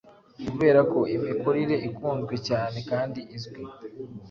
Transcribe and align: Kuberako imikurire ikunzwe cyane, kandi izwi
Kuberako 0.47 0.99
imikurire 1.15 1.75
ikunzwe 1.89 2.35
cyane, 2.47 2.77
kandi 2.89 3.19
izwi 3.37 3.61